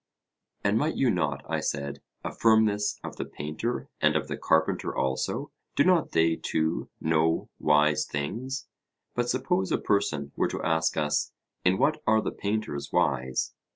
And 0.63 0.79
might 0.79 0.95
you 0.95 1.11
not, 1.11 1.43
I 1.47 1.59
said, 1.59 2.01
affirm 2.23 2.65
this 2.65 2.99
of 3.03 3.17
the 3.17 3.25
painter 3.25 3.87
and 4.01 4.15
of 4.15 4.29
the 4.29 4.35
carpenter 4.35 4.95
also: 4.95 5.51
Do 5.75 5.83
not 5.83 6.13
they, 6.13 6.37
too, 6.37 6.89
know 6.99 7.49
wise 7.59 8.07
things? 8.07 8.67
But 9.13 9.29
suppose 9.29 9.71
a 9.71 9.77
person 9.77 10.31
were 10.35 10.47
to 10.47 10.63
ask 10.63 10.97
us: 10.97 11.33
In 11.63 11.77
what 11.77 12.01
are 12.07 12.19
the 12.19 12.31
painters 12.31 12.91
wise? 12.91 13.53